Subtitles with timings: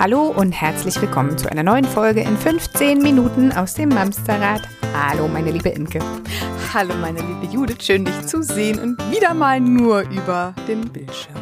[0.00, 4.62] Hallo und herzlich willkommen zu einer neuen Folge in 15 Minuten aus dem Mamsterrad.
[4.94, 5.98] Hallo, meine liebe Imke.
[6.72, 7.84] Hallo, meine liebe Judith.
[7.84, 11.34] Schön, dich zu sehen und wieder mal nur über den Bildschirm.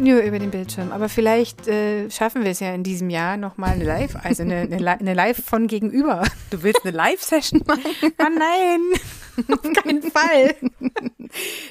[0.00, 0.92] Nur über den Bildschirm.
[0.92, 4.60] Aber vielleicht äh, schaffen wir es ja in diesem Jahr nochmal eine Live, also eine,
[4.60, 6.22] eine, eine Live von gegenüber.
[6.50, 7.82] Du willst eine Live-Session machen?
[8.04, 8.80] Oh nein,
[9.50, 10.54] auf keinen Fall.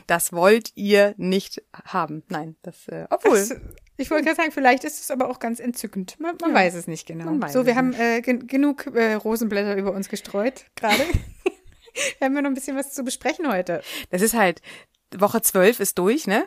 [0.08, 2.24] Das wollt ihr nicht haben.
[2.30, 3.38] Nein, das, äh, obwohl.
[3.38, 3.56] Das,
[3.98, 6.20] ich wollte gerade sagen, vielleicht ist es aber auch ganz entzückend.
[6.20, 6.56] Man, man Ja.
[6.56, 7.48] weiß es nicht genau.
[7.50, 10.98] So, wir haben äh, gen genug äh, Rosenblätter über uns gestreut gerade.
[12.20, 13.82] wir haben ja noch ein bisschen was zu besprechen heute.
[14.10, 14.62] Das ist halt,
[15.16, 16.46] Woche 12 ist durch, ne?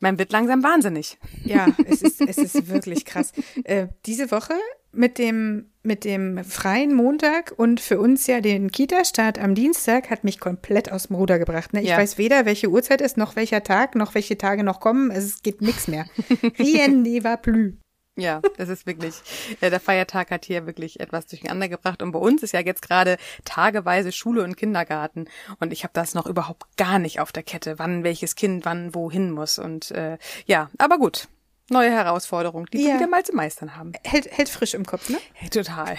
[0.00, 1.18] Man wird langsam wahnsinnig.
[1.44, 3.32] Ja, es ist, es ist wirklich krass.
[3.64, 4.54] Äh, diese Woche
[4.96, 10.24] mit dem, mit dem freien Montag und für uns ja den Kita-Start am Dienstag hat
[10.24, 11.72] mich komplett aus dem Ruder gebracht.
[11.72, 11.82] Ne?
[11.82, 11.98] Ich Ja.
[11.98, 15.10] weiß weder, welche Uhrzeit ist, noch welcher Tag, noch welche Tage noch kommen.
[15.10, 16.06] Es geht nichts mehr.
[16.58, 17.72] Rien ne va plus.
[18.18, 19.14] Ja, das ist wirklich,
[19.60, 22.02] äh, der Feiertag hat hier wirklich etwas durcheinander gebracht.
[22.02, 25.26] Und bei uns ist ja jetzt gerade tageweise Schule und Kindergarten.
[25.60, 28.94] Und ich habe das noch überhaupt gar nicht auf der Kette, wann welches Kind wann
[28.94, 29.58] wohin muss.
[29.58, 30.16] Und äh,
[30.46, 31.28] ja, aber gut.
[31.68, 32.94] Neue Herausforderung, die wir Ja.
[32.96, 33.92] wieder mal zu meistern haben.
[34.04, 35.18] Hält, hält frisch im Kopf, ne?
[35.34, 35.96] Hey, total.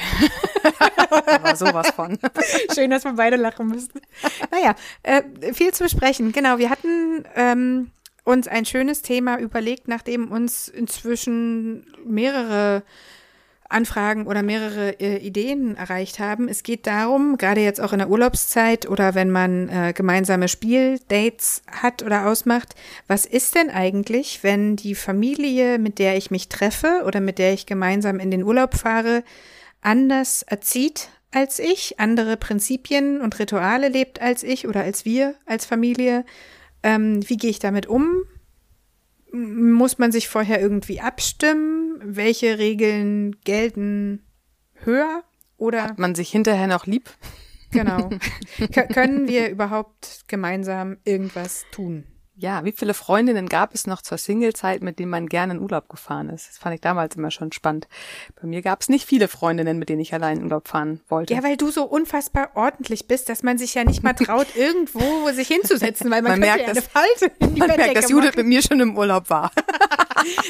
[1.27, 2.17] aber sowas von.
[2.73, 3.99] Schön, dass wir beide lachen müssen.
[4.49, 6.31] Naja, äh, viel zu besprechen.
[6.31, 7.91] Genau, wir hatten ähm,
[8.23, 12.83] uns ein schönes Thema überlegt, nachdem uns inzwischen mehrere
[13.69, 16.47] Anfragen oder mehrere äh, Ideen erreicht haben.
[16.47, 21.63] Es geht darum, gerade jetzt auch in der Urlaubszeit oder wenn man äh, gemeinsame Spieldates
[21.71, 22.75] hat oder ausmacht,
[23.07, 27.53] was ist denn eigentlich, wenn die Familie, mit der ich mich treffe oder mit der
[27.53, 29.23] ich gemeinsam in den Urlaub fahre,
[29.81, 35.65] anders erzieht als ich, andere Prinzipien und Rituale lebt als ich oder als wir als
[35.65, 36.25] Familie.
[36.83, 38.23] Ähm, wie gehe ich damit um?
[39.31, 41.99] Muss man sich vorher irgendwie abstimmen?
[42.03, 44.25] Welche Regeln gelten
[44.75, 45.23] höher?
[45.57, 47.09] Oder Hat man sich hinterher noch lieb?
[47.71, 47.97] genau.
[48.59, 52.05] Kö- können wir überhaupt gemeinsam irgendwas tun?
[52.39, 55.89] Ja, wie viele Freundinnen gab es noch zur Singlezeit, mit denen man gerne in Urlaub
[55.89, 56.47] gefahren ist?
[56.47, 57.87] Das fand ich damals immer schon spannend.
[58.39, 61.33] Bei mir gab es nicht viele Freundinnen, mit denen ich allein in Urlaub fahren wollte.
[61.33, 65.29] Ja, weil du so unfassbar ordentlich bist, dass man sich ja nicht mal traut, irgendwo
[65.31, 66.87] sich hinzusetzen, weil man, Man merkt, ja dass- eine
[67.17, 68.37] Falte in die man merkt, dass Judith machen.
[68.37, 69.51] mit mir schon im Urlaub war.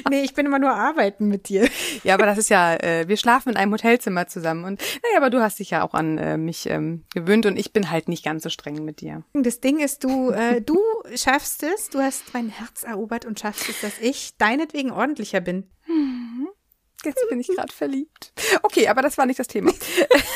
[0.09, 1.67] Nee, ich bin immer nur arbeiten mit dir.
[2.03, 4.63] ja, aber das ist ja, äh, wir schlafen in einem Hotelzimmer zusammen.
[4.63, 7.73] Und naja, aber du hast dich ja auch an äh, mich ähm, gewöhnt und ich
[7.73, 9.23] bin halt nicht ganz so streng mit dir.
[9.33, 10.79] Das Ding ist, du, äh, du
[11.15, 15.69] schaffst es, du hast mein Herz erobert und schaffst es, dass ich deinetwegen ordentlicher bin.
[17.03, 18.33] Jetzt bin ich gerade verliebt.
[18.63, 19.71] Okay, aber das war nicht das Thema.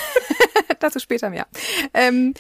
[0.79, 1.47] Dazu später mehr.
[1.93, 2.33] Ähm,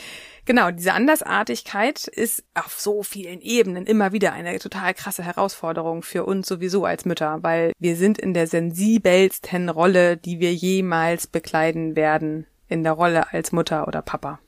[0.45, 6.25] genau, diese Andersartigkeit ist auf so vielen Ebenen immer wieder eine total krasse Herausforderung für
[6.25, 11.95] uns sowieso als Mütter, weil wir sind in der sensibelsten Rolle, die wir jemals bekleiden
[11.95, 14.39] werden, in der Rolle als Mutter oder Papa.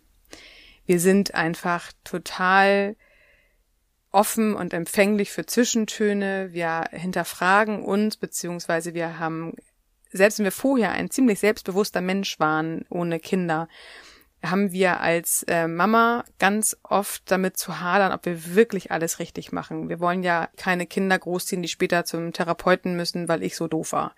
[0.86, 2.96] Wir sind einfach total
[4.14, 6.50] offen und empfänglich für Zwischentöne.
[6.52, 9.54] Wir hinterfragen uns, beziehungsweise wir haben,
[10.12, 13.68] selbst wenn wir vorher ein ziemlich selbstbewusster Mensch waren, ohne Kinder,
[14.44, 19.52] haben wir als äh, Mama ganz oft damit zu hadern, ob wir wirklich alles richtig
[19.52, 19.90] machen.
[19.90, 23.94] Wir wollen ja keine Kinder großziehen, die später zum Therapeuten müssen, weil ich so doof
[23.94, 24.16] war.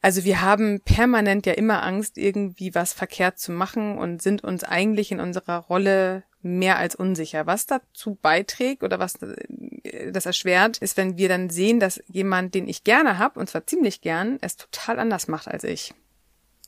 [0.00, 4.64] Also wir haben permanent ja immer Angst, irgendwie was verkehrt zu machen und sind uns
[4.64, 7.46] eigentlich in unserer Rolle mehr als unsicher.
[7.46, 12.54] Was dazu beiträgt oder was äh, das erschwert, ist, wenn wir dann sehen, dass jemand,
[12.54, 15.94] den ich gerne habe, und zwar ziemlich gern, es total anders macht als ich.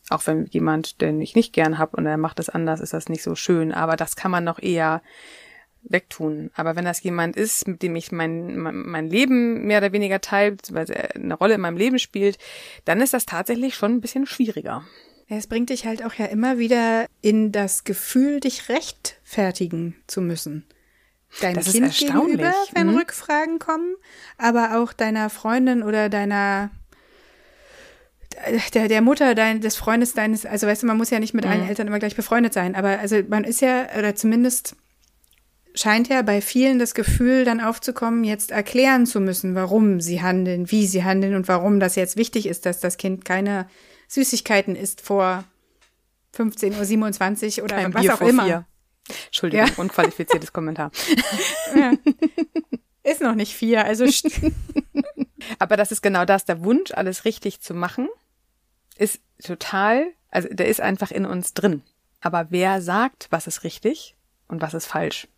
[0.09, 3.09] Auch wenn jemand, den ich nicht gern habe und er macht es anders, ist das
[3.09, 3.73] nicht so schön.
[3.73, 5.03] Aber das kann man noch eher
[5.83, 6.51] wegtun.
[6.55, 10.53] Aber wenn das jemand ist, mit dem ich mein, mein, Leben mehr oder weniger teile,
[10.53, 12.39] beziehungsweise er eine Rolle in meinem Leben spielt,
[12.85, 14.85] dann ist das tatsächlich schon ein bisschen schwieriger.
[15.31, 20.21] Ja, Es bringt dich halt auch ja immer wieder in das Gefühl, dich rechtfertigen zu
[20.21, 20.65] müssen.
[21.41, 22.97] Deinem Das Kind gegenüber, wenn Mhm.
[22.97, 23.95] Rückfragen kommen,
[24.37, 26.71] aber auch deiner Freundin oder deiner
[28.75, 31.47] der, der Mutter dein, des Freundes deines, also weißt du, man muss ja nicht mit
[31.47, 34.77] allen Eltern immer gleich befreundet sein, aber also man ist ja, oder zumindest
[35.75, 40.71] scheint ja bei vielen das Gefühl dann aufzukommen, jetzt erklären zu müssen, warum sie handeln,
[40.71, 43.69] wie sie handeln und warum das jetzt wichtig ist, dass das Kind keine
[44.11, 45.45] Süßigkeiten isst vor
[46.37, 48.45] 15.27 Uhr oder Kein was Bier auch immer.
[48.45, 48.67] vier.
[49.27, 49.73] Entschuldigung, Ja.
[49.77, 50.91] unqualifiziertes Kommentar.
[53.03, 54.05] Ist noch nicht vier, also
[55.59, 58.09] Aber das ist genau das, der Wunsch, alles richtig zu machen,
[58.99, 61.83] ist total, also der ist einfach in uns drin.
[62.21, 64.17] Aber wer sagt, was ist richtig
[64.49, 65.29] und was ist falsch?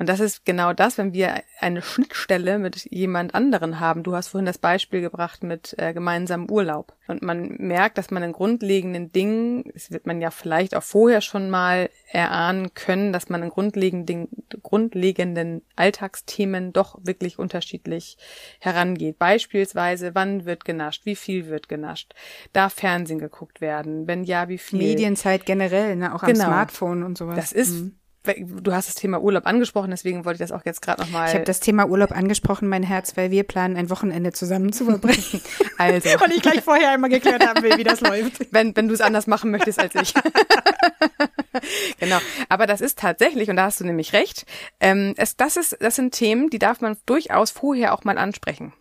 [0.00, 4.02] Und das ist genau das, wenn wir eine Schnittstelle mit jemand anderen haben.
[4.02, 6.94] Du hast vorhin das Beispiel gebracht mit äh, gemeinsamem Urlaub.
[7.06, 11.20] Und man merkt, dass man in grundlegenden Dingen, es wird man ja vielleicht auch vorher
[11.20, 14.28] schon mal erahnen können, dass man in grundlegenden,
[14.62, 18.16] grundlegenden Alltagsthemen doch wirklich unterschiedlich
[18.58, 19.18] herangeht.
[19.18, 22.14] Beispielsweise, wann wird genascht, wie viel wird genascht,
[22.54, 24.78] darf Fernsehen geguckt werden, wenn ja, wie viel.
[24.78, 26.14] Medienzeit generell, ne?
[26.14, 26.46] auch am genau.
[26.46, 27.36] Smartphone und sowas.
[27.36, 30.82] Das ist mhm du hast das Thema Urlaub angesprochen, deswegen wollte ich das auch jetzt
[30.82, 31.28] gerade nochmal.
[31.28, 34.84] Ich habe das Thema Urlaub angesprochen, mein Herz, weil wir planen, ein Wochenende zusammen zu
[34.84, 35.40] verbringen.
[35.78, 36.08] also.
[36.22, 38.52] Und ich gleich vorher einmal geklärt haben will, wie das läuft.
[38.52, 40.14] Wenn, wenn du es anders machen möchtest als ich.
[41.98, 42.18] genau.
[42.48, 44.44] Aber das ist tatsächlich, und da hast du nämlich recht,
[44.80, 48.72] ähm, es, das, ist, das sind Themen, die darf man durchaus vorher auch mal ansprechen.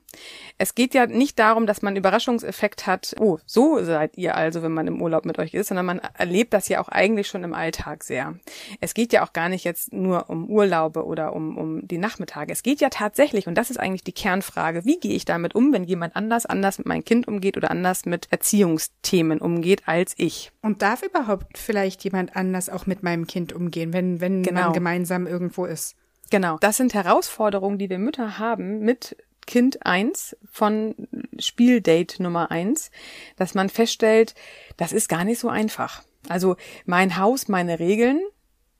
[0.61, 4.73] Es geht ja nicht darum, dass man Überraschungseffekt hat, oh, so seid ihr also, wenn
[4.73, 7.53] man im Urlaub mit euch ist, sondern man erlebt das ja auch eigentlich schon im
[7.53, 8.35] Alltag sehr.
[8.81, 12.51] Es geht ja auch gar nicht jetzt nur um Urlaube oder um, um die Nachmittage.
[12.51, 15.71] Es geht ja tatsächlich, und das ist eigentlich die Kernfrage, wie gehe ich damit um,
[15.71, 20.51] wenn jemand anders anders mit meinem Kind umgeht oder anders mit Erziehungsthemen umgeht als ich.
[20.61, 24.63] Und darf überhaupt vielleicht jemand anders auch mit meinem Kind umgehen, wenn, wenn genau.
[24.63, 25.95] man gemeinsam irgendwo ist?
[26.31, 26.57] Genau.
[26.59, 29.15] Das sind Herausforderungen, die wir Mütter haben mit
[29.49, 30.93] Kind 1 von
[31.39, 32.91] Spieldate Nummer 1,
[33.35, 34.35] dass man feststellt,
[34.77, 36.03] das ist gar nicht so einfach.
[36.27, 36.55] Also
[36.85, 38.21] mein Haus, meine Regeln,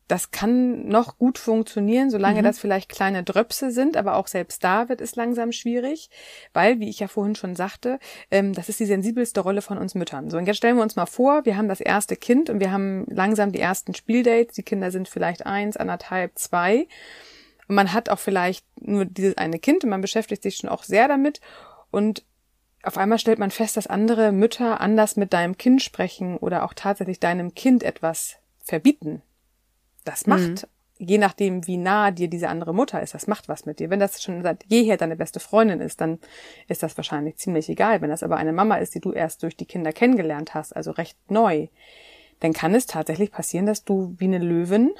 [0.07, 2.43] das kann noch gut funktionieren, solange mhm.
[2.43, 6.11] das vielleicht kleine Dröpse sind, aber auch selbst da wird es langsam schwierig,
[6.53, 7.97] weil, wie ich ja vorhin schon sagte,
[8.29, 10.29] ähm, das ist die sensibelste Rolle von uns Müttern.
[10.29, 12.71] So, und jetzt stellen wir uns mal vor, wir haben das erste Kind und wir
[12.71, 16.87] haben langsam die ersten Spieldates, die Kinder sind vielleicht eins, anderthalb, zwei
[17.69, 20.83] und man hat auch vielleicht nur dieses eine Kind und man beschäftigt sich schon auch
[20.83, 21.39] sehr damit.
[21.91, 22.25] Und
[22.81, 26.73] auf einmal stellt man fest, dass andere Mütter anders mit deinem Kind sprechen oder auch
[26.73, 29.21] tatsächlich deinem Kind etwas verbieten.
[30.03, 30.63] Das macht,
[30.97, 31.05] mhm.
[31.05, 33.91] je nachdem, wie nah dir diese andere Mutter ist, das macht was mit dir.
[33.91, 36.17] Wenn das schon seit jeher deine beste Freundin ist, dann
[36.67, 38.01] ist das wahrscheinlich ziemlich egal.
[38.01, 40.89] Wenn das aber eine Mama ist, die du erst durch die Kinder kennengelernt hast, also
[40.89, 41.67] recht neu,
[42.39, 44.91] dann kann es tatsächlich passieren, dass du wie eine Löwin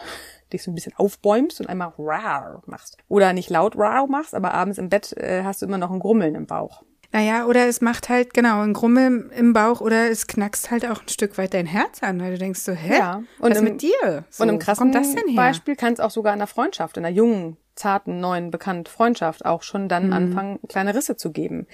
[0.51, 2.98] dich so ein bisschen aufbäumst und einmal rar machst.
[3.07, 6.00] Oder nicht laut rar machst, aber abends im Bett äh, hast du immer noch ein
[6.00, 6.84] Grummeln im Bauch.
[7.12, 11.01] Naja, oder es macht halt, genau, ein Grummel im Bauch oder es knackst halt auch
[11.01, 13.00] ein Stück weit dein Herz an, weil du denkst so, hä?
[13.00, 13.24] Ja.
[13.40, 14.25] Und was im, mit dir?
[14.30, 14.92] So, und im krassen
[15.36, 19.44] Beispiel kann es auch sogar in einer Freundschaft, in einer jungen, zarten, neuen, bekannten Freundschaft
[19.44, 20.13] auch schon dann mhm.
[20.13, 21.66] anfangen, kleine Risse zu geben.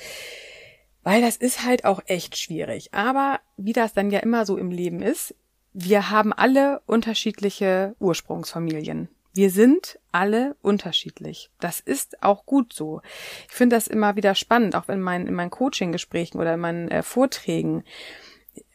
[1.03, 2.93] Weil das ist halt auch echt schwierig.
[2.93, 5.35] Aber wie das dann ja immer so im Leben ist,
[5.77, 9.09] wir haben alle unterschiedliche Ursprungsfamilien.
[9.33, 11.51] Wir sind alle unterschiedlich.
[11.59, 13.01] Das ist auch gut so.
[13.49, 16.87] Ich finde das immer wieder spannend, auch in meinen, in meinen Coaching-Gesprächen oder in meinen
[16.87, 17.83] äh, Vorträgen.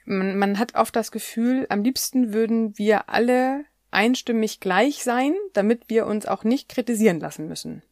[0.05, 5.85] Man, man hat oft das Gefühl, am liebsten würden wir alle einstimmig gleich sein, damit
[5.89, 7.83] wir uns auch nicht kritisieren lassen müssen.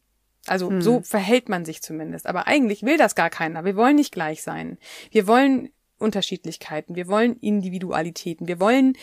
[0.47, 0.83] Also hm.
[0.83, 2.27] so verhält man sich zumindest.
[2.27, 3.65] Aber eigentlich will das gar keiner.
[3.65, 4.77] Wir wollen nicht gleich sein.
[5.11, 8.97] Wir wollen Unterschiedlichkeiten, wir wollen Individualitäten, wir wollen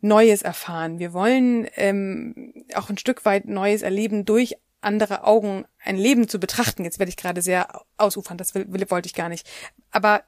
[0.00, 5.96] Neues erfahren, wir wollen ähm, auch ein Stück weit Neues erleben durch andere Augen ein
[5.96, 6.84] Leben zu betrachten.
[6.84, 9.48] Jetzt werde ich gerade sehr ausufern, das will, will, wollte ich gar nicht.
[9.90, 10.22] Aber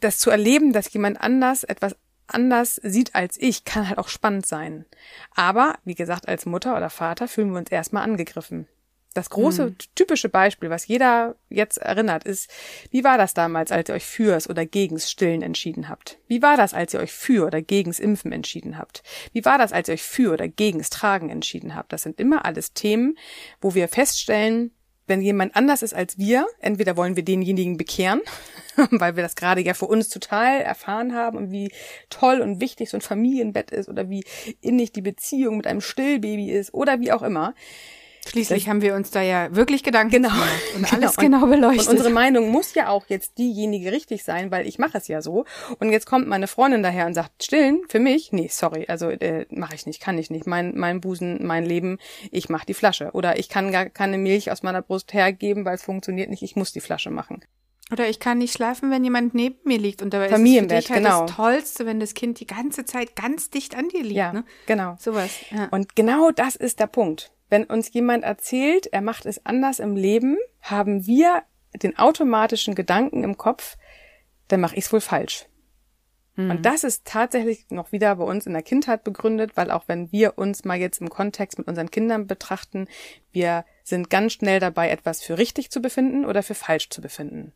[0.00, 4.46] das zu erleben, dass jemand anders etwas anders sieht als ich, kann halt auch spannend
[4.46, 4.84] sein.
[5.34, 8.66] Aber, wie gesagt, als Mutter oder Vater fühlen wir uns erstmal angegriffen.
[9.16, 9.76] Das große, mhm.
[9.94, 12.50] typische Beispiel, was jeder jetzt erinnert, ist,
[12.90, 16.18] wie war das damals, als ihr euch fürs oder gegens Stillen entschieden habt?
[16.28, 19.02] Wie war das, als ihr euch für oder gegens Impfen entschieden habt?
[19.32, 21.94] Wie war das, als ihr euch für oder gegens Tragen entschieden habt?
[21.94, 23.16] Das sind immer alles Themen,
[23.62, 24.70] wo wir feststellen,
[25.06, 28.20] wenn jemand anders ist als wir, entweder wollen wir denjenigen bekehren,
[28.90, 31.72] weil wir das gerade ja für uns total erfahren haben und wie
[32.10, 34.24] toll und wichtig so ein Familienbett ist oder wie
[34.60, 37.54] innig die Beziehung mit einem Stillbaby ist oder wie auch immer.
[38.28, 40.28] Schließlich das haben wir uns da ja wirklich Gedanken genau.
[40.28, 41.88] gemacht und alles genau, genau beleuchtet.
[41.88, 45.22] Und unsere Meinung muss ja auch jetzt diejenige richtig sein, weil ich mache es ja
[45.22, 45.44] so.
[45.78, 48.32] Und jetzt kommt meine Freundin daher und sagt, stillen für mich?
[48.32, 50.46] Nee, sorry, also äh, mache ich nicht, kann ich nicht.
[50.46, 51.98] Mein, mein Busen, mein Leben,
[52.30, 53.10] ich mache die Flasche.
[53.12, 56.56] Oder ich kann gar keine Milch aus meiner Brust hergeben, weil es funktioniert nicht, ich
[56.56, 57.42] muss die Flasche machen.
[57.92, 60.02] Oder ich kann nicht schlafen, wenn jemand neben mir liegt.
[60.02, 61.26] Und dabei Familienbett, ist es für dich halt genau.
[61.26, 64.16] das Tollste, wenn das Kind die ganze Zeit ganz dicht an dir liegt.
[64.16, 64.44] Ja, ne?
[64.66, 64.96] genau.
[64.98, 65.30] Sowas.
[65.50, 65.68] Ja.
[65.70, 67.30] Und genau das ist der Punkt.
[67.48, 71.42] Wenn uns jemand erzählt, er macht es anders im Leben, haben wir
[71.74, 73.76] den automatischen Gedanken im Kopf,
[74.48, 75.46] dann mache ich es wohl falsch.
[76.36, 76.50] Mhm.
[76.50, 80.12] Und das ist tatsächlich noch wieder bei uns in der Kindheit begründet, weil auch wenn
[80.12, 82.86] wir uns mal jetzt im Kontext mit unseren Kindern betrachten,
[83.32, 87.52] wir sind ganz schnell dabei, etwas für richtig zu befinden oder für falsch zu befinden.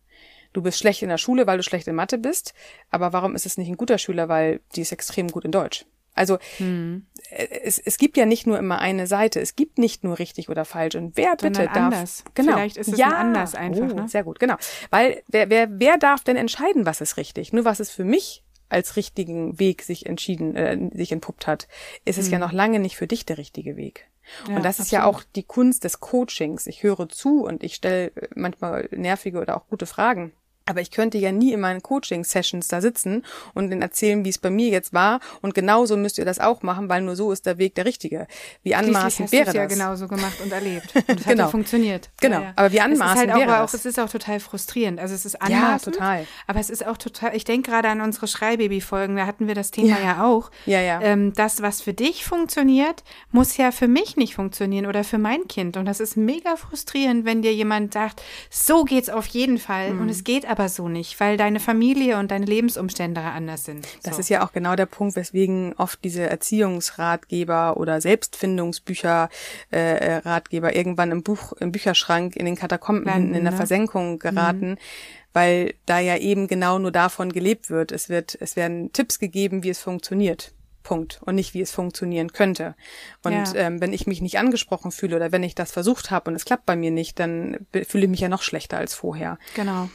[0.53, 2.55] Du bist schlecht in der Schule, weil du schlecht in Mathe bist,
[2.91, 5.87] aber warum ist es nicht ein guter Schüler, weil die ist extrem gut in Deutsch?
[6.15, 7.07] Also hm.
[7.31, 10.65] es, es gibt ja nicht nur immer eine Seite, es gibt nicht nur richtig oder
[10.65, 10.97] falsch.
[10.97, 12.25] Und wer bitte darf anders.
[12.35, 12.53] Genau.
[12.53, 13.09] Vielleicht ist es ja.
[13.09, 13.91] anders einfach.
[13.91, 14.09] Oh, ne?
[14.09, 14.57] Sehr gut, genau.
[14.91, 17.53] Weil wer, wer, wer darf denn entscheiden, was ist richtig?
[17.53, 21.69] Nur was ist für mich als richtigen Weg sich entschieden, äh, sich entpuppt hat,
[22.05, 22.35] ist es hm.
[22.35, 24.07] ja noch lange nicht für dich der richtige Weg.
[24.49, 25.03] Ja, und das ist absolut.
[25.03, 26.67] ja auch die Kunst des Coachings.
[26.67, 30.33] Ich höre zu und ich stelle manchmal nervige oder auch gute Fragen.
[30.67, 33.25] Aber ich könnte ja nie in meinen Coaching-Sessions da sitzen
[33.55, 35.21] und ihnen erzählen, wie es bei mir jetzt war.
[35.43, 38.27] Und genauso müsst ihr das auch machen, weil nur so ist der Weg der richtige.
[38.63, 39.55] Wie anmaßend wäre das?
[39.55, 40.95] ja genauso gemacht und erlebt.
[40.95, 41.27] Und es genau.
[41.27, 42.11] hat ja funktioniert.
[42.21, 42.37] Genau.
[42.37, 42.53] Ja, ja.
[42.57, 43.75] Aber wie anmaßend es ist halt wäre auch, das?
[43.75, 45.01] Es ist auch total frustrierend.
[45.01, 45.97] Also es ist anmaßend.
[45.97, 46.27] Ja, total.
[46.47, 49.71] Aber es ist auch total, ich denke gerade an unsere Schreibaby-Folgen, da hatten wir das
[49.71, 50.51] Thema ja, ja auch.
[50.67, 51.01] Ja, ja.
[51.01, 53.03] Ähm, das, was für dich funktioniert,
[53.33, 55.77] muss ja für mich nicht funktionieren oder für mein Kind.
[55.77, 59.95] Und das ist mega frustrierend, wenn dir jemand sagt, so geht's auf jeden Fall.
[59.95, 60.03] Mhm.
[60.03, 63.87] Und es geht aber so nicht, weil deine Familie und deine Lebensumstände anders sind.
[64.03, 69.29] Das ist ja auch genau der Punkt, weswegen oft diese Erziehungsratgeber oder Selbstfindungsbücher
[69.71, 73.57] äh, Ratgeber irgendwann im Buch im Bücherschrank in den Katakomben Landen, hinten in der ne?
[73.57, 74.71] Versenkung geraten.
[74.71, 74.79] Mhm
[75.33, 77.93] weil da ja eben genau nur davon gelebt wird.
[77.93, 80.53] Es wird, es werden Tipps gegeben, wie es funktioniert.
[80.83, 81.21] Punkt.
[81.25, 82.75] Und nicht, wie es funktionieren könnte.
[83.23, 83.55] Und ja.
[83.55, 86.45] ähm, wenn ich mich nicht angesprochen fühle oder wenn ich das versucht habe und es
[86.45, 89.39] klappt bei mir nicht, dann fühle ich mich ja noch schlechter als vorher.
[89.55, 89.91] Genau.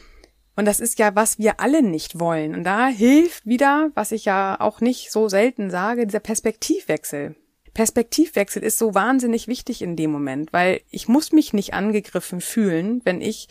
[0.55, 2.55] Und das ist ja, was wir alle nicht wollen.
[2.55, 7.35] Und da hilft wieder, was ich ja auch nicht so selten sage, dieser Perspektivwechsel.
[7.73, 13.01] Perspektivwechsel ist so wahnsinnig wichtig in dem Moment, weil ich muss mich nicht angegriffen fühlen,
[13.03, 13.49] wenn ich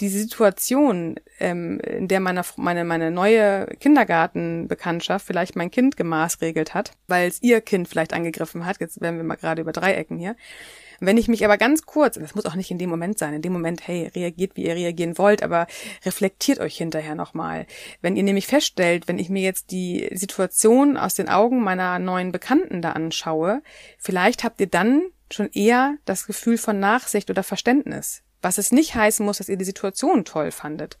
[0.00, 6.92] die Situation, ähm, in der meine, meine, meine neue Kindergartenbekanntschaft vielleicht mein Kind gemaßregelt hat,
[7.06, 10.36] weil es ihr Kind vielleicht angegriffen hat, jetzt werden wir mal gerade über Dreiecken hier,
[11.00, 13.42] wenn ich mich aber ganz kurz, das muss auch nicht in dem Moment sein, in
[13.42, 15.66] dem Moment, hey, reagiert, wie ihr reagieren wollt, aber
[16.04, 17.66] reflektiert euch hinterher nochmal.
[18.02, 22.32] Wenn ihr nämlich feststellt, wenn ich mir jetzt die Situation aus den Augen meiner neuen
[22.32, 23.62] Bekannten da anschaue,
[23.98, 25.02] vielleicht habt ihr dann
[25.32, 28.22] schon eher das Gefühl von Nachsicht oder Verständnis.
[28.42, 30.98] Was es nicht heißen muss, dass ihr die Situation toll fandet.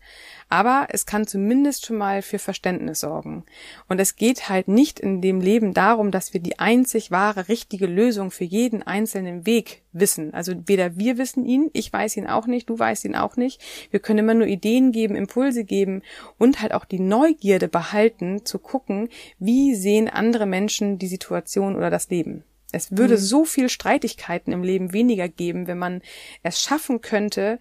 [0.48, 3.44] Aber es kann zumindest schon mal für Verständnis sorgen.
[3.88, 7.86] Und es geht halt nicht in dem Leben darum, dass wir die einzig wahre, richtige
[7.86, 10.34] Lösung für jeden einzelnen Weg wissen.
[10.34, 13.60] Also weder wir wissen ihn, ich weiß ihn auch nicht, du weißt ihn auch nicht.
[13.90, 16.02] Wir können immer nur Ideen geben, Impulse geben
[16.38, 21.90] und halt auch die Neugierde behalten, zu gucken, wie sehen andere Menschen die Situation oder
[21.90, 22.44] das Leben.
[22.72, 23.20] Es würde mhm.
[23.20, 26.02] so viel Streitigkeiten im Leben weniger geben, wenn man
[26.42, 27.58] es schaffen könnte,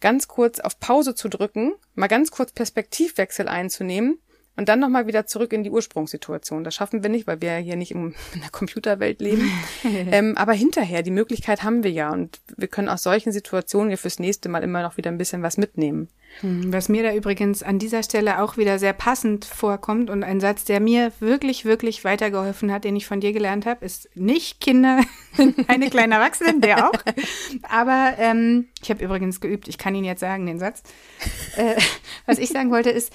[0.00, 4.18] ganz kurz auf Pause zu drücken, mal ganz kurz Perspektivwechsel einzunehmen
[4.58, 6.64] und dann nochmal wieder zurück in die Ursprungssituation.
[6.64, 9.50] Das schaffen wir nicht, weil wir hier nicht in der Computerwelt leben.
[9.84, 12.10] ähm, aber hinterher, die Möglichkeit haben wir ja.
[12.10, 15.44] Und wir können aus solchen Situationen ja fürs nächste Mal immer noch wieder ein bisschen
[15.44, 16.08] was mitnehmen.
[16.40, 20.40] Hm, was mir da übrigens an dieser Stelle auch wieder sehr passend vorkommt und ein
[20.40, 24.60] Satz, der mir wirklich, wirklich weitergeholfen hat, den ich von dir gelernt habe, ist nicht
[24.60, 25.02] Kinder,
[25.68, 27.00] eine kleine Erwachsene, der auch.
[27.62, 30.82] Aber ähm, ich habe übrigens geübt, ich kann ihn jetzt sagen, den Satz.
[31.56, 31.76] Äh,
[32.26, 33.12] was ich sagen wollte ist,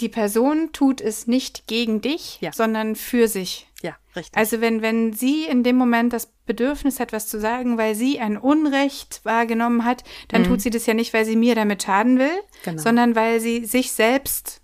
[0.00, 2.52] die Person tut es nicht gegen dich, ja.
[2.52, 3.68] sondern für sich.
[3.82, 4.36] Ja, richtig.
[4.36, 8.20] Also wenn, wenn sie in dem Moment das Bedürfnis hat, was zu sagen, weil sie
[8.20, 10.46] ein Unrecht wahrgenommen hat, dann mhm.
[10.46, 12.80] tut sie das ja nicht, weil sie mir damit schaden will, genau.
[12.80, 14.62] sondern weil sie sich selbst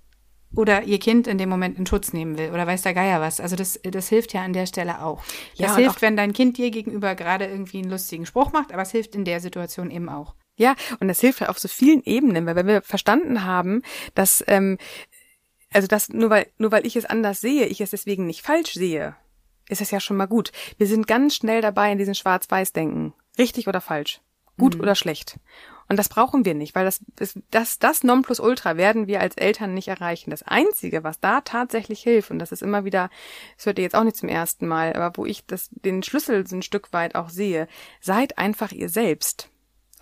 [0.54, 3.40] oder ihr Kind in dem Moment in Schutz nehmen will oder weiß der Geier was.
[3.40, 5.22] Also das, das hilft ja an der Stelle auch.
[5.58, 8.82] Das ja, hilft, wenn dein Kind dir gegenüber gerade irgendwie einen lustigen Spruch macht, aber
[8.82, 10.34] es hilft in der Situation eben auch.
[10.56, 13.82] Ja, und das hilft halt auf so vielen Ebenen, weil wenn wir verstanden haben,
[14.14, 14.76] dass ähm,
[15.72, 18.72] also das nur weil nur weil ich es anders sehe, ich es deswegen nicht falsch
[18.74, 19.16] sehe,
[19.68, 20.52] ist es ja schon mal gut.
[20.78, 24.20] Wir sind ganz schnell dabei in diesen Schwarz-Weiß-Denken, richtig oder falsch,
[24.58, 24.82] gut mhm.
[24.82, 25.38] oder schlecht.
[25.88, 29.74] Und das brauchen wir nicht, weil das, das, das, das Nonplusultra werden wir als Eltern
[29.74, 30.30] nicht erreichen.
[30.30, 33.10] Das Einzige, was da tatsächlich hilft, und das ist immer wieder,
[33.56, 36.46] das hört ihr jetzt auch nicht zum ersten Mal, aber wo ich das, den Schlüssel
[36.46, 37.68] so ein Stück weit auch sehe,
[38.00, 39.51] seid einfach ihr selbst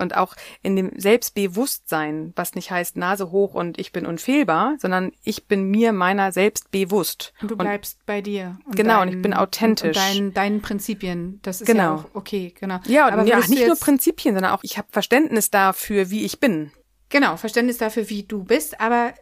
[0.01, 5.13] und auch in dem Selbstbewusstsein, was nicht heißt Nase hoch und ich bin unfehlbar, sondern
[5.23, 7.33] ich bin mir meiner selbst bewusst.
[7.41, 8.59] Und du bleibst und, bei dir.
[8.73, 9.97] Genau, dein, und ich bin authentisch.
[9.97, 11.41] Und deinen, deinen Prinzipien.
[11.43, 11.83] Das ist genau.
[11.83, 12.81] ja auch okay, genau.
[12.87, 16.73] Ja, und ja, nicht nur Prinzipien, sondern auch ich habe Verständnis dafür, wie ich bin.
[17.11, 19.15] Genau, Verständnis dafür, wie du bist, aber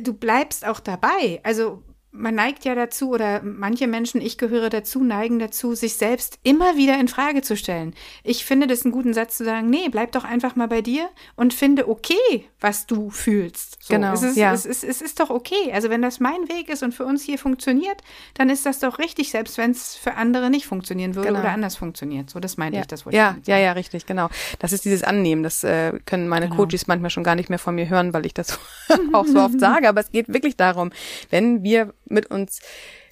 [0.00, 1.40] du bleibst auch dabei.
[1.42, 1.82] Also
[2.16, 6.76] man neigt ja dazu, oder manche Menschen, ich gehöre dazu, neigen dazu, sich selbst immer
[6.76, 7.92] wieder in Frage zu stellen.
[8.22, 11.08] Ich finde das einen guten Satz zu sagen, nee, bleib doch einfach mal bei dir
[11.34, 13.78] und finde okay, was du fühlst.
[13.84, 14.12] So, genau.
[14.12, 14.52] Es ist, ja.
[14.52, 15.72] es, ist, es ist doch okay.
[15.72, 18.00] Also wenn das mein Weg ist und für uns hier funktioniert,
[18.34, 21.40] dann ist das doch richtig, selbst wenn es für andere nicht funktionieren würde genau.
[21.40, 22.30] oder anders funktioniert.
[22.30, 22.82] So, das meinte ja.
[22.82, 24.28] ich, das wollte Ja, ja, ja, richtig, genau.
[24.60, 25.42] Das ist dieses Annehmen.
[25.42, 26.64] Das äh, können meine genau.
[26.64, 28.58] Coaches manchmal schon gar nicht mehr von mir hören, weil ich das
[29.12, 29.88] auch so oft sage.
[29.88, 30.92] Aber es geht wirklich darum,
[31.30, 32.60] wenn wir mit uns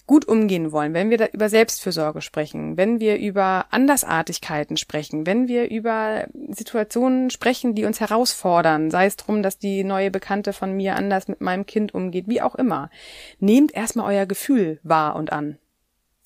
[0.06, 5.49] gut umgehen wollen, wenn wir da über Selbstfürsorge sprechen, wenn wir über Andersartigkeiten sprechen, wenn
[5.49, 10.72] wir über Situationen sprechen, die uns herausfordern, sei es drum, dass die neue Bekannte von
[10.72, 12.90] mir anders mit meinem Kind umgeht, wie auch immer,
[13.38, 15.58] nehmt erstmal euer Gefühl wahr und an.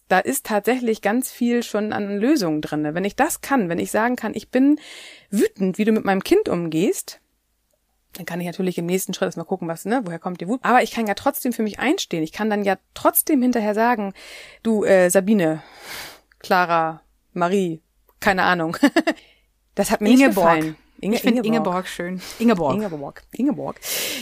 [0.09, 2.95] Da ist tatsächlich ganz viel schon an Lösungen drinne.
[2.95, 4.79] Wenn ich das kann, wenn ich sagen kann, ich bin
[5.31, 7.21] wütend, wie du mit meinem Kind umgehst,
[8.19, 10.61] dann kann ich natürlich im nächsten Schritt erstmal gucken, was, ne, woher kommt die Wut.
[10.63, 12.23] Aber ich kann ja trotzdem für mich einstehen.
[12.23, 14.15] Ich kann dann ja trotzdem hinterher sagen,
[14.63, 15.63] du, äh, Sabine,
[16.39, 17.83] Clara, Marie,
[18.21, 18.77] keine Ahnung.
[19.75, 20.55] das hat mir Ingeborg.
[20.57, 20.77] nicht gefallen.
[21.01, 22.21] Inge, ich finde Ingeborg schön.
[22.39, 22.77] Ingeborg.
[22.77, 23.23] Ingeborg.
[23.33, 23.77] Ingeborg.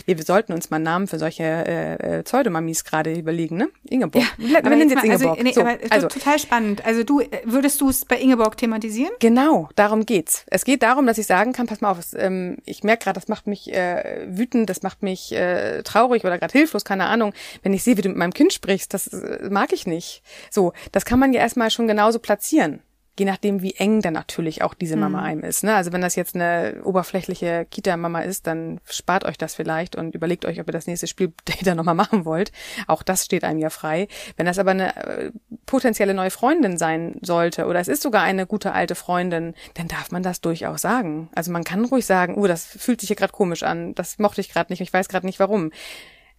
[0.07, 3.69] Wir sollten uns mal Namen für solche äh, äh, Pseudomamis gerade überlegen, ne?
[3.89, 4.25] Ingeborg.
[4.39, 5.39] Ja, wir nennen jetzt, jetzt Ingeborg.
[5.39, 6.85] Also, nee, so, aber also, total spannend.
[6.85, 9.13] Also du, würdest du es bei Ingeborg thematisieren?
[9.21, 10.45] Genau, darum geht's.
[10.49, 13.21] Es geht darum, dass ich sagen kann, pass mal auf, es, ähm, ich merke gerade,
[13.21, 17.33] das macht mich äh, wütend, das macht mich äh, traurig oder gerade hilflos, keine Ahnung.
[17.63, 20.23] Wenn ich sehe, wie du mit meinem Kind sprichst, das äh, mag ich nicht.
[20.51, 22.81] So, das kann man ja erstmal schon genauso platzieren
[23.19, 25.25] je nachdem, wie eng dann natürlich auch diese Mama mhm.
[25.25, 25.63] einem ist.
[25.63, 25.75] Ne?
[25.75, 30.45] Also wenn das jetzt eine oberflächliche Kita-Mama ist, dann spart euch das vielleicht und überlegt
[30.45, 32.51] euch, ob ihr das nächste Spiel da nochmal machen wollt.
[32.87, 34.09] Auch das steht einem ja frei.
[34.37, 35.31] Wenn das aber eine äh,
[35.67, 40.11] potenzielle neue Freundin sein sollte oder es ist sogar eine gute alte Freundin, dann darf
[40.11, 41.29] man das durchaus sagen.
[41.35, 44.41] Also man kann ruhig sagen, oh, das fühlt sich hier gerade komisch an, das mochte
[44.41, 45.71] ich gerade nicht, ich weiß gerade nicht warum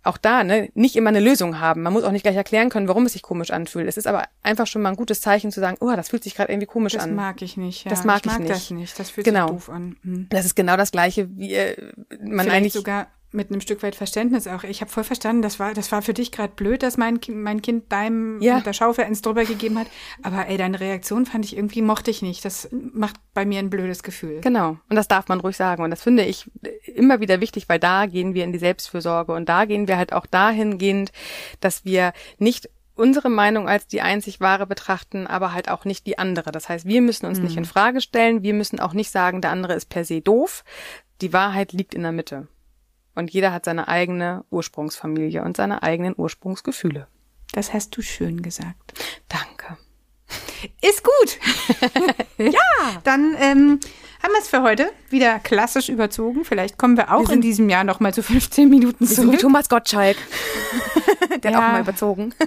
[0.06, 1.82] auch da ne, nicht immer eine Lösung haben.
[1.82, 3.88] Man muss auch nicht gleich erklären können, warum es sich komisch anfühlt.
[3.88, 6.36] Es ist aber einfach schon mal ein gutes Zeichen zu sagen, oh, das fühlt sich
[6.36, 7.10] gerade irgendwie komisch das an.
[7.10, 7.86] Das mag ich nicht.
[7.86, 7.90] Ja.
[7.90, 8.52] Das mag ich, mag ich nicht.
[8.52, 9.00] Das nicht.
[9.00, 9.48] Das fühlt genau.
[9.48, 9.98] sich doof an.
[10.04, 10.28] Mhm.
[10.30, 11.76] Das ist genau das Gleiche, wie äh,
[12.20, 14.64] man Vielleicht eigentlich sogar mit einem Stück weit Verständnis auch.
[14.64, 17.62] Ich habe voll verstanden, das war, das war für dich gerade blöd, dass mein, mein
[17.62, 18.56] Kind deinem ja.
[18.56, 19.88] mit der Schaufel eins drüber gegeben hat.
[20.24, 22.44] Aber ey, deine Reaktion fand ich irgendwie, mochte ich nicht.
[22.46, 24.42] Das macht bei mir ein blödes Gefühl.
[24.42, 24.78] Genau.
[24.90, 25.84] Und das darf man ruhig sagen.
[25.84, 26.50] Und das finde ich
[26.86, 29.34] immer wieder wichtig, weil da gehen wir in die Selbstfürsorge.
[29.34, 31.12] Und da gehen wir halt auch dahingehend,
[31.60, 36.18] dass wir nicht unsere Meinung als die einzig wahre betrachten, aber halt auch nicht die
[36.18, 36.52] andere.
[36.52, 37.46] Das heißt, wir müssen uns mhm.
[37.46, 40.64] nicht in Frage stellen, wir müssen auch nicht sagen, der andere ist per se doof.
[41.22, 42.48] Die Wahrheit liegt in der Mitte.
[43.16, 47.08] Und jeder hat seine eigene Ursprungsfamilie und seine eigenen Ursprungsgefühle.
[47.54, 48.94] Das hast du schön gesagt.
[49.30, 49.78] Danke.
[50.82, 51.40] Ist gut.
[52.38, 53.02] ja.
[53.04, 53.80] Dann ähm,
[54.22, 56.44] haben wir es für heute wieder klassisch überzogen.
[56.44, 59.34] Vielleicht kommen wir auch wir in diesem Jahr noch mal zu 15 Minuten zurück.
[59.34, 60.18] wie Thomas Gottschalk.
[61.44, 61.58] Der ja.
[61.58, 62.34] hat auch mal überzogen.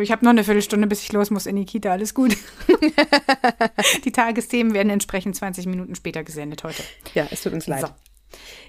[0.00, 1.90] Ich habe noch eine Viertelstunde, bis ich los muss in die Kita.
[1.90, 2.34] Alles gut.
[4.04, 6.82] die Tagesthemen werden entsprechend 20 Minuten später gesendet heute.
[7.14, 7.82] Ja, es tut uns leid.
[7.82, 7.88] So.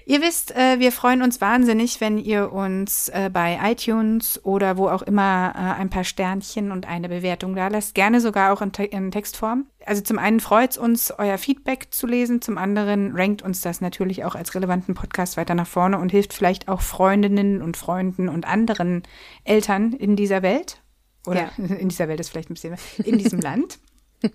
[0.06, 4.88] Ihr wisst, äh, wir freuen uns wahnsinnig, wenn ihr uns äh, bei iTunes oder wo
[4.88, 7.94] auch immer äh, ein paar Sternchen und eine Bewertung da lasst.
[7.94, 9.66] Gerne sogar auch in, Te in Textform.
[9.84, 12.40] Also zum einen freut es uns, euer Feedback zu lesen.
[12.40, 16.32] Zum anderen rankt uns das natürlich auch als relevanten Podcast weiter nach vorne und hilft
[16.32, 19.02] vielleicht auch Freundinnen und Freunden und anderen
[19.44, 20.80] Eltern in dieser Welt.
[21.26, 21.64] Oder ja.
[21.76, 23.78] in dieser Welt ist vielleicht ein bisschen, in diesem Land.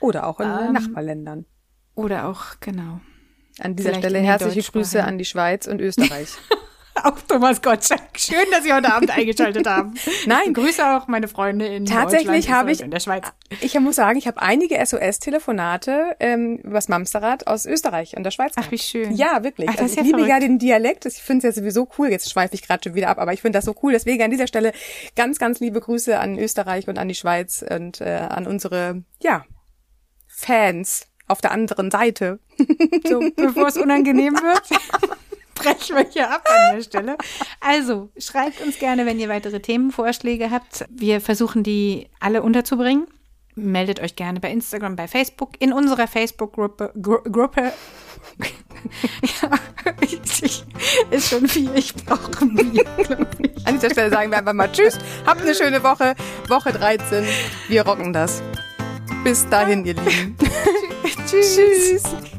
[0.00, 1.44] Oder auch in ähm, Nachbarländern.
[1.94, 3.00] Oder auch, genau.
[3.60, 6.28] An dieser Vielleicht Stelle herzliche Grüße an die Schweiz und Österreich.
[7.04, 8.00] auch Thomas Gottschalk.
[8.16, 9.94] Schön, dass Sie heute Abend eingeschaltet haben.
[10.26, 10.52] Nein.
[10.54, 13.24] Grüße auch meine Freunde in Tatsächlich habe ich in der Schweiz.
[13.60, 18.54] Ich muss sagen, ich habe einige SOS-Telefonate ähm, übers Mamsterrad aus Österreich und der Schweiz.
[18.56, 19.14] Ach, wie schön.
[19.14, 19.68] Ja, wirklich.
[19.70, 20.30] Ach, das also ich ja liebe verrückt.
[20.30, 21.06] ja den Dialekt.
[21.06, 22.08] Ich finde es ja sowieso cool.
[22.08, 23.92] Jetzt schweife ich gerade schon wieder ab, aber ich finde das so cool.
[23.92, 24.72] Deswegen an dieser Stelle
[25.16, 29.44] ganz, ganz liebe Grüße an Österreich und an die Schweiz und äh, an unsere, ja,
[30.26, 32.38] Fans auf der anderen Seite.
[33.08, 34.62] So, bevor es unangenehm wird,
[35.54, 37.16] brechen wir hier ab an der Stelle.
[37.60, 40.84] Also, schreibt uns gerne, wenn ihr weitere Themenvorschläge habt.
[40.90, 43.06] Wir versuchen die alle unterzubringen.
[43.54, 46.92] Meldet euch gerne bei Instagram, bei Facebook, in unserer Facebook-Gruppe.
[47.00, 47.72] Gru Gruppe.
[49.42, 49.50] ja,
[50.00, 50.64] ich, ich,
[51.10, 51.70] ist schon viel.
[51.74, 52.84] Ich brauche Bier,
[53.64, 54.98] An dieser Stelle sagen wir einfach mal Tschüss.
[55.26, 56.14] Habt eine schöne Woche.
[56.48, 57.24] Woche 13.
[57.68, 58.42] Wir rocken das.
[59.24, 60.36] Bis dahin, ihr Lieben.
[61.26, 61.56] Tschüss.
[61.56, 62.37] Tschüss.